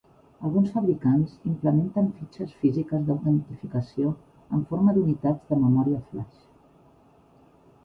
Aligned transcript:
Alguns 0.47 0.69
fabricants 0.77 1.35
implementen 1.49 2.07
fitxes 2.21 2.55
físiques 2.63 3.05
d'autenticació 3.11 4.15
en 4.59 4.65
forma 4.73 4.97
d'unitats 4.99 5.47
de 5.53 5.61
memòria 5.69 6.03
flash. 6.11 6.43